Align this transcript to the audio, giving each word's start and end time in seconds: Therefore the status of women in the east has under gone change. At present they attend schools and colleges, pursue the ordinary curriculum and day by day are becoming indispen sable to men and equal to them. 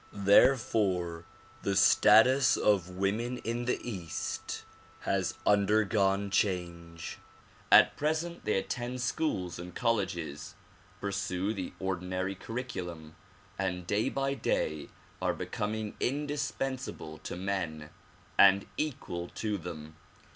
Therefore 0.13 1.25
the 1.61 1.75
status 1.75 2.57
of 2.57 2.89
women 2.89 3.37
in 3.37 3.65
the 3.65 3.79
east 3.87 4.63
has 5.01 5.35
under 5.45 5.83
gone 5.83 6.31
change. 6.31 7.19
At 7.71 7.97
present 7.97 8.43
they 8.43 8.55
attend 8.57 9.01
schools 9.01 9.59
and 9.59 9.75
colleges, 9.75 10.55
pursue 10.99 11.53
the 11.53 11.73
ordinary 11.79 12.33
curriculum 12.33 13.15
and 13.59 13.85
day 13.85 14.09
by 14.09 14.33
day 14.33 14.89
are 15.21 15.35
becoming 15.35 15.93
indispen 15.99 16.79
sable 16.79 17.19
to 17.19 17.35
men 17.35 17.91
and 18.39 18.65
equal 18.79 19.29
to 19.35 19.55
them. 19.59 19.97